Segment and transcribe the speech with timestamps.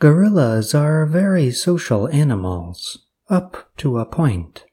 [0.00, 4.64] Gorillas are very social animals, up to a point.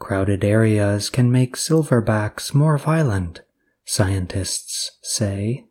[0.00, 3.42] Crowded areas can make silverbacks more violent,
[3.84, 5.66] scientists say.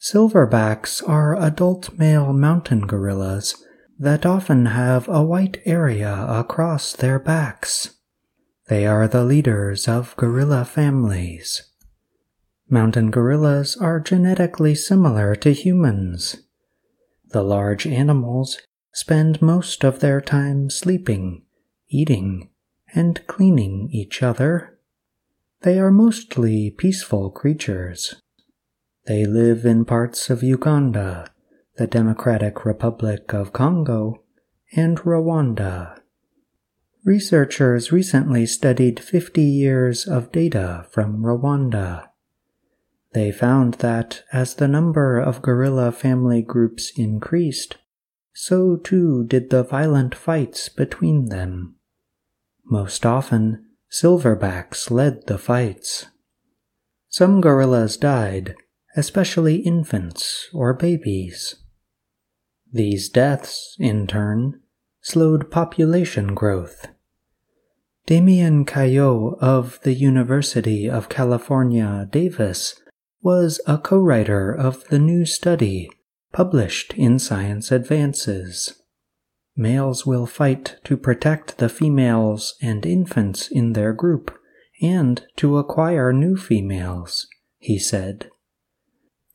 [0.00, 3.62] Silverbacks are adult male mountain gorillas
[3.98, 7.98] that often have a white area across their backs.
[8.68, 11.70] They are the leaders of gorilla families.
[12.70, 16.47] Mountain gorillas are genetically similar to humans.
[17.30, 18.58] The large animals
[18.92, 21.42] spend most of their time sleeping,
[21.88, 22.48] eating,
[22.94, 24.78] and cleaning each other.
[25.60, 28.16] They are mostly peaceful creatures.
[29.06, 31.30] They live in parts of Uganda,
[31.76, 34.22] the Democratic Republic of Congo,
[34.74, 36.00] and Rwanda.
[37.04, 42.07] Researchers recently studied 50 years of data from Rwanda.
[43.12, 47.76] They found that as the number of gorilla family groups increased,
[48.34, 51.76] so too did the violent fights between them.
[52.64, 56.06] Most often, silverbacks led the fights.
[57.08, 58.54] Some gorillas died,
[58.94, 61.56] especially infants or babies.
[62.70, 64.60] These deaths, in turn,
[65.00, 66.88] slowed population growth.
[68.04, 72.78] Damien Caillaud of the University of California, Davis
[73.22, 75.90] was a co writer of the new study
[76.32, 78.82] published in Science Advances.
[79.56, 84.38] Males will fight to protect the females and infants in their group
[84.80, 87.26] and to acquire new females,
[87.58, 88.30] he said.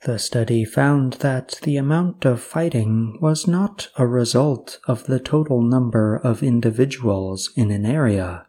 [0.06, 5.62] The study found that the amount of fighting was not a result of the total
[5.62, 8.48] number of individuals in an area.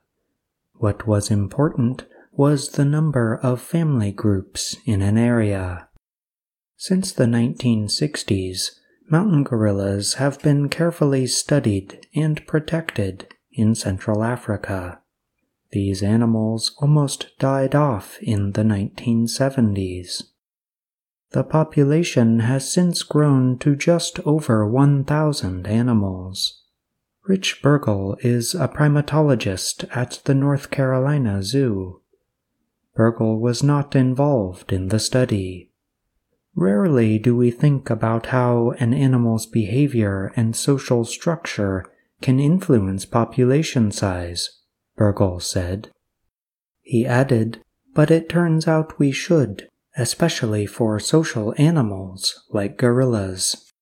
[0.75, 5.89] What was important was the number of family groups in an area.
[6.77, 8.73] Since the 1960s,
[9.09, 15.01] mountain gorillas have been carefully studied and protected in Central Africa.
[15.71, 20.25] These animals almost died off in the 1970s.
[21.31, 26.63] The population has since grown to just over 1,000 animals.
[27.27, 32.03] Rich Bergl is a primatologist at the North Carolina Zoo.
[32.97, 35.71] Bergl was not involved in the study.
[36.55, 41.85] Rarely do we think about how an animal's behavior and social structure
[42.23, 44.61] can influence population size,
[44.97, 45.91] Bergl said.
[46.83, 47.61] He added,
[47.93, 53.73] but it turns out we should, especially for social animals like gorillas.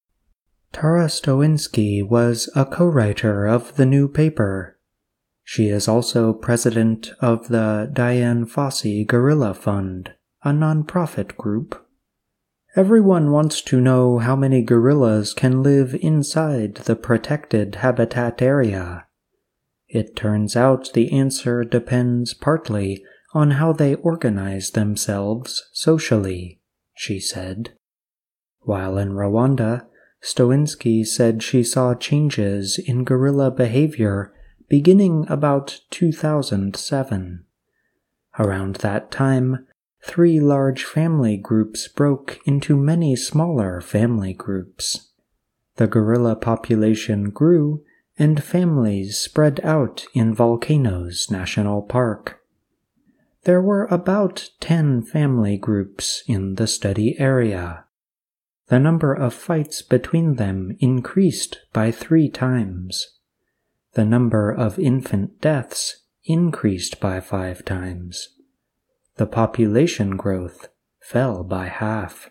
[0.73, 4.72] Tara Stoinski was a co-writer of the new paper
[5.53, 11.87] she is also president of the Dian Fossey Gorilla Fund, a nonprofit group.
[12.75, 19.05] Everyone wants to know how many gorillas can live inside the protected habitat area.
[19.89, 26.63] It turns out the answer depends partly on how they organize themselves socially,
[26.95, 27.75] she said.
[28.61, 29.85] While in Rwanda,
[30.25, 34.32] Stoinski said she saw changes in gorilla behavior
[34.73, 37.45] beginning about 2007.
[38.39, 39.67] Around that time,
[40.03, 45.11] three large family groups broke into many smaller family groups.
[45.77, 47.85] The gorilla population grew
[48.19, 52.41] and families spread out in Volcanoes National Park.
[53.45, 57.85] There were about 10 family groups in the study area.
[58.69, 63.19] The number of fights between them increased by three times
[63.95, 68.29] the number of infant deaths increased by five times.
[69.17, 70.69] The population growth
[71.01, 72.31] fell by half.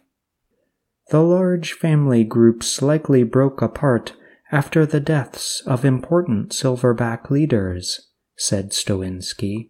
[1.09, 4.13] The large family groups likely broke apart
[4.51, 9.69] after the deaths of important silverback leaders, said Stoinski.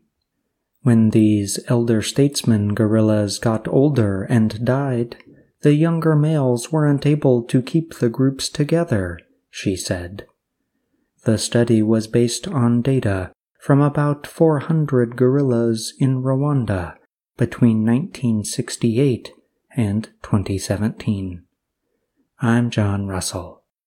[0.84, 5.18] When these elder statesman gorillas got older and died,
[5.62, 9.20] the younger males weren't able to keep the groups together,
[9.52, 10.26] she said.
[11.24, 16.96] The study was based on data from about 400 gorillas in Rwanda
[17.38, 19.32] between 1968
[19.76, 21.44] and 2017.
[22.40, 23.61] I'm John Russell.